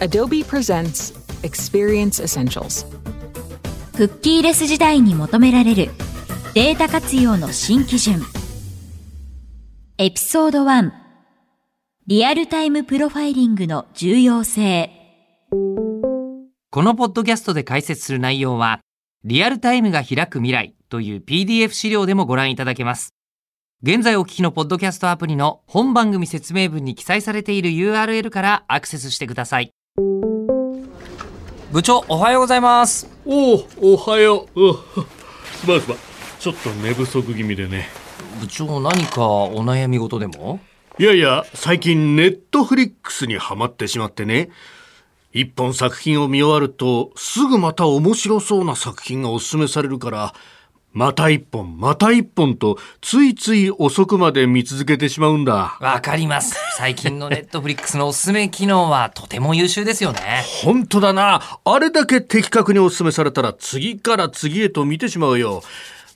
[0.00, 2.86] Adobe presents Experience Essentials.
[3.96, 5.90] クッキーレス時代に求められる
[6.54, 8.22] データ活用の新基準。
[9.98, 10.92] エピソード1
[12.06, 14.92] リアルタイムプロファイリングの重要性。
[16.70, 18.78] このポッドキャストで解説する内容は、
[19.24, 23.14] リアルタイムが開く未来という PDF 資料でもご覧いただけます。
[23.82, 29.72] 現在お聞きのポッドキャストアプリの本番組説明文に記載されている URL からアクセスしてください。
[31.70, 33.06] 部長、おはようございます。
[33.26, 34.68] おお、おはよう。
[34.68, 35.98] うんすまんすまん。
[36.40, 37.88] ちょっと寝不足気味でね。
[38.40, 40.60] 部長、何かお悩み事でも？
[40.98, 44.48] いやいや、最近ネットフリックスにハマってしまってね。
[45.34, 50.34] 一本作品を見終わると、すぐまた面白そうな作品がおすすめされるから、
[50.98, 55.78] また一本、また一本と、ついつい遅くまで見続けてしまうんだ。
[55.80, 56.56] わかります。
[56.76, 60.42] 最近のネットフリックスのおすすめ機能はとても優秀ですよね。
[60.64, 61.60] 本当だな。
[61.64, 65.62] あれだけ的確にお勧めされたら次から次へと見てしまうよ。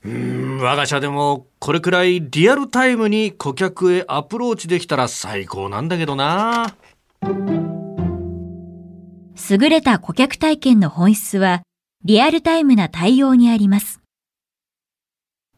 [0.05, 6.75] うーん、我が社でもこれくらいリアルタイムに顧客へアプローチできたら最高なんだけどな。
[9.49, 11.63] 優れた顧客体験の本質は
[12.05, 14.02] リアルタイムな対応にあります。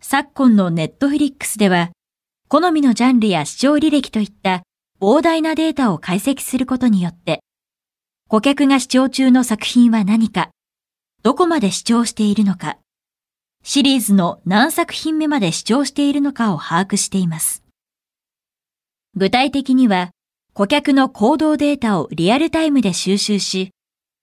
[0.06, 1.90] 昨今のネットフリックスでは、
[2.48, 4.62] 好みのジャンルや視聴履歴といった
[5.00, 7.40] 膨大なデータを解析することによって、
[8.28, 10.50] 顧客が視聴中の作品は何か、
[11.22, 12.76] どこまで視聴しているのか、
[13.62, 17.64] シリーズの何作品目まで視聴しているのかを把握しています。
[19.16, 20.10] 具体的には、
[20.52, 23.70] 顧客の行動データをリアルタイムで収集し、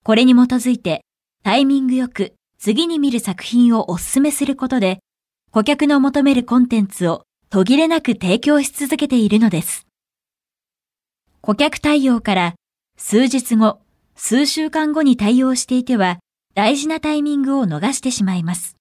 [0.04, 1.02] これに基づいて
[1.44, 5.00] タイミングよく次に見る作品をお勧めすることで、
[5.54, 9.86] 顧客の求めるコンテンツを途切れなく提供し続けているのです。
[11.42, 12.56] 顧客対応から
[12.98, 13.82] 数日後、
[14.16, 16.20] 数週間後に対応していては
[16.56, 18.78] 大事なタイミングを逃してしまいます。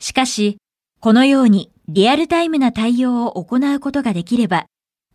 [0.00, 0.58] しかし、
[0.98, 4.66] このようにリアルタイムな対応を行うことができれば、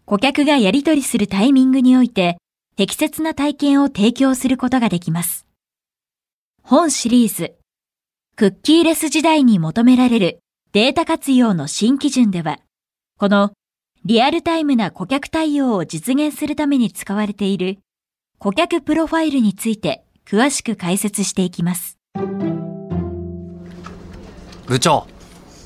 [0.06, 2.38] 顧客がやり取りするタイミングにおいて
[2.78, 5.46] 適切な体験を提供することができます。
[6.62, 7.54] 本シリーズ、
[8.38, 10.40] クッキーレス時代に求められる
[10.74, 12.58] データ活用の新基準では、
[13.20, 13.52] この
[14.06, 17.78] リアルタイムな顧客対応を実現するために使われている
[18.40, 22.00] 顧客プロファイルについて詳しく解説していきます。
[24.66, 25.06] 部長、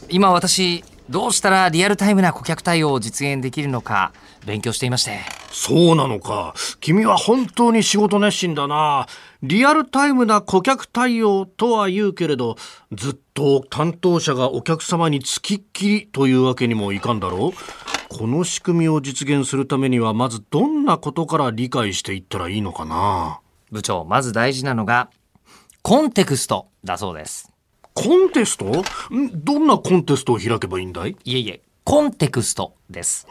[0.10, 4.12] 今私、どうしたらリアルタイムな顧客対応を実現できるのか
[4.46, 5.20] 勉強していまして。
[5.54, 6.54] そうなのか。
[6.82, 9.08] 君は本当に仕事熱心だな。
[9.44, 12.56] リアルタイムな顧客対応とは言うけれど、
[12.92, 17.52] ずっと担当者がお客様につきっきりというわけにもいかんだろう？
[18.10, 23.40] この仕組みを実現するためには、まずどんなことから理解していったらいいのかな？
[23.72, 25.10] 部長、まず大事なのが、
[25.82, 27.52] コンテクストだそうです。
[27.94, 28.66] コンテスト？
[28.66, 28.84] ん？
[29.44, 31.16] どんなコンテストを開けばいいんだい？
[31.26, 33.28] いえいえ、コンテクストです。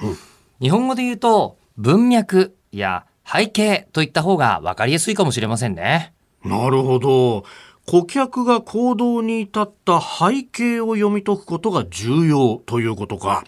[0.61, 6.15] 日本語で言うと、文脈や背景といった方が分かりやすいかもしれませんね。
[6.45, 7.45] なるほど。
[7.87, 13.45] 顧客が行動に至った背景を読み解くことが重要ということか。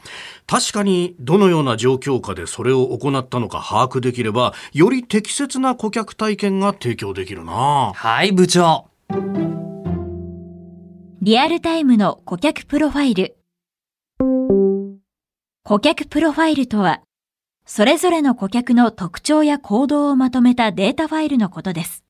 [0.46, 7.92] 確かにどのような状況下でそれを行ったのか把握できれば、より適切な顧客体験が提供できるな。
[7.94, 8.86] はい、部長。
[11.20, 13.36] リアルタイムの顧客プロファイル。
[15.64, 17.02] 顧客プロファイルとは、
[17.70, 22.02] それぞれの顧客の特徴や行動をまとめたデータファイルのことです。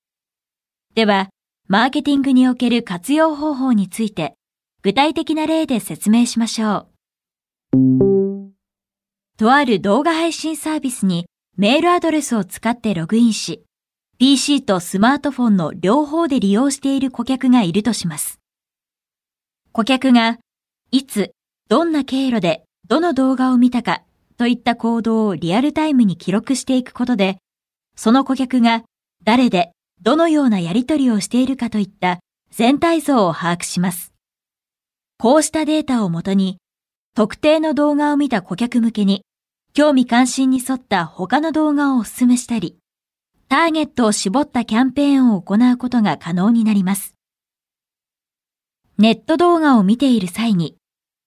[0.94, 1.30] では、
[1.66, 4.34] マーケティングにおける活用方法について、
[4.82, 6.86] 具体的な例で説明しましょ
[7.74, 8.52] う。
[9.36, 11.26] とある動画配信サービスに
[11.56, 13.64] メールアドレスを使ってログインし、
[14.18, 18.38] PC とスマートフォンの両方で利用している顧客がいるとします。
[19.72, 20.38] 顧客が、
[20.92, 21.32] いつ、
[21.68, 24.04] どんな経路で、どの動画を見たか、
[24.38, 27.38] といった行動をリアルタイムに記録していくことで、
[27.96, 28.84] その顧客が、
[29.24, 32.20] 誰で、どのようなやり取りをしているかといった
[32.52, 34.12] 全体像を把握します。
[35.18, 36.58] こうしたデータをもとに、
[37.16, 39.24] 特定の動画を見た顧客向けに、
[39.74, 42.78] 興味関心に沿った他の動画をお勧めしたり、
[43.48, 47.14] ターゲットを絞ったキャンペーンを行うことが可能になります。
[48.98, 50.76] ネット動画を見ている際に、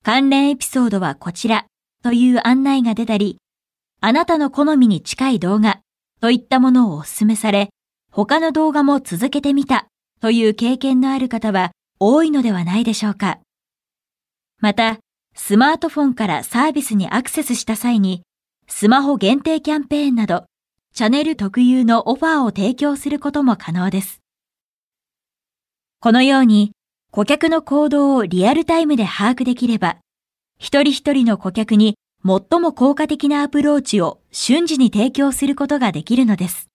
[0.01, 1.65] 関連エピソードはこちら
[2.03, 3.37] という案内が出たり、
[4.01, 5.81] あなたの好みに近い動画
[6.19, 7.69] といったものをお勧めされ、
[8.11, 9.87] 他の動画も続けてみた
[10.19, 13.39] という経験のある方は多いのではないでしょうか。
[14.59, 14.99] また、
[15.35, 18.23] スマートフォンからサービスにアクセスした際に、
[18.67, 20.45] スマホ限定キャンペーンなど、
[20.93, 24.21] チャンネル特有のオファーを提供することも可能です。
[25.99, 26.71] このように、
[27.11, 29.97] 顧客の行動をリアルタイムで把握できれば、
[30.61, 36.67] 一人一人の顧客に最も効果的なアプローチを瞬時に提供することができるのです。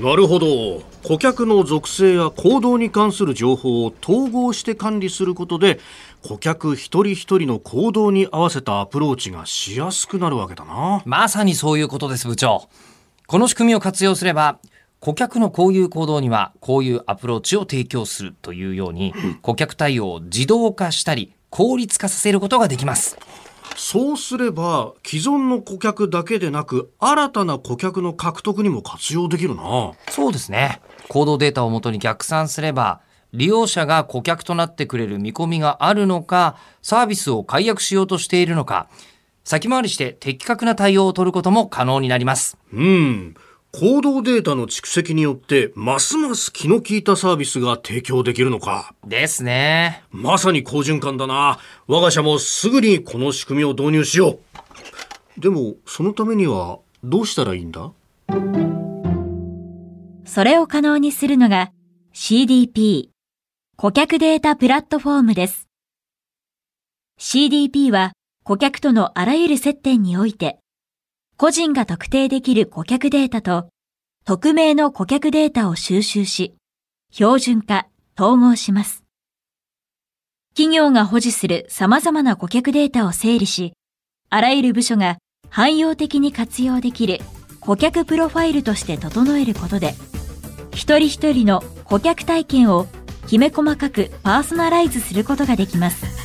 [0.00, 0.82] なるほど。
[1.02, 5.80] 顧客の属性や行動に関する情報を統合して管理することで、
[6.26, 11.02] 顧客一人一人の行動に合わせたアプローチがしやすくなるわけだな。
[11.04, 12.70] まさにそういうことです、部長。
[13.26, 14.60] この仕組みを活用すれば、
[15.00, 23.18] 顧客のこういう行動にはこういうアプローチを提供するというように、顧客対応を自動化したり効率化させることができます。
[23.76, 29.92] そうすれば既存の顧客だけでなく新たな顧客の獲得にも活用できるな。
[30.10, 30.80] そうですね。
[31.08, 33.00] 行動データをもとに逆算すれば
[33.32, 38.88] 利用者が顧客となってくれる見込みがあるのかサービスを解約しようとしているのか
[39.44, 42.56] 先回りして的確な対応を取ることも可能になります。
[42.72, 43.34] うん
[43.72, 48.94] 行動データの蓄積によってますます気の利いたサービスが提供できるのか。
[49.06, 50.02] ですね。
[50.10, 51.58] まさに好循環だな。
[51.86, 54.38] 我が社もすぐにこの仕組みを導入しよ
[55.38, 55.40] う。
[55.40, 57.92] でもそのためにはどうしたらいいんだ？
[60.24, 61.70] それを可能にするのが
[62.14, 63.10] CDP
[63.76, 65.68] 顧客データプラットフォームです。
[67.18, 70.58] CDP は顧客とのあらゆる接点において
[71.38, 73.68] 個人が特定できる顧客データと、
[74.24, 76.54] 匿名の顧客データを収集し、
[77.12, 77.88] 標準化、
[78.18, 79.04] 統合します。
[80.54, 83.74] 企業が保持する様々な顧客データを整理し、
[84.30, 85.18] あらゆる部署が
[85.50, 87.20] 汎用的に活用できる
[87.60, 89.92] 顧客プロファイルとして整えることで、
[90.72, 92.86] 一人一人の顧客体験を
[93.26, 96.15] きめ細かくパーソナライズすることができます。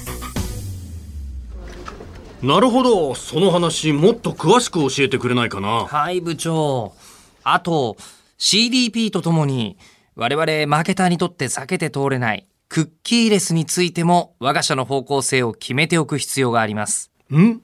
[2.43, 3.13] なるほど。
[3.13, 5.85] その話もっと詳しく教えてくれないかな。
[5.85, 6.93] はい部長。
[7.43, 7.97] あと
[8.39, 9.77] CDP とともに
[10.15, 17.11] 我々マーケターにとって避けて通れないクッキーレスについても我が社の方向性を決めておく必要があります。
[17.31, 17.61] ん？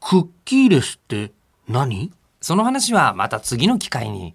[0.00, 1.32] クッキーレスって
[1.68, 2.12] 何？
[2.40, 4.34] その話はまた次の機会に。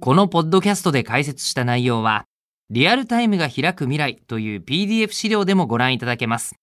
[0.00, 2.26] このポッドキャストで解説した内容は
[2.70, 6.54] リアルタイムが開く未来という PDF 資料でもご覧いただけます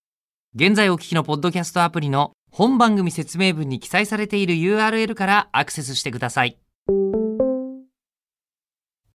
[0.54, 6.58] 現在お聞きのポッドキャストアプリの本番組説明文に記載されている URL からアクセスしてください。